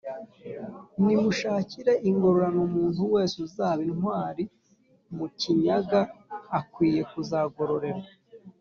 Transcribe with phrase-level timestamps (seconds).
[1.03, 4.43] «nimunshakire ingororano umuntu wese uzaba intwari
[5.15, 5.99] mu kinyaga
[6.59, 8.07] akwiye kuzagororerwa»